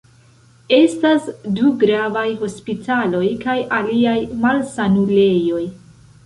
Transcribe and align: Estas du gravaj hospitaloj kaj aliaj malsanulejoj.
Estas 0.77 1.27
du 1.59 1.69
gravaj 1.83 2.23
hospitaloj 2.45 3.21
kaj 3.45 3.55
aliaj 3.81 4.17
malsanulejoj. 4.47 5.63